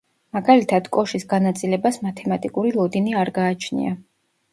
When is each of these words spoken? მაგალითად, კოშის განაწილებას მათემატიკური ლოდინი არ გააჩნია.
მაგალითად, 0.35 0.87
კოშის 0.95 1.25
განაწილებას 1.33 1.99
მათემატიკური 2.05 2.73
ლოდინი 2.79 3.15
არ 3.25 3.31
გააჩნია. 3.37 3.93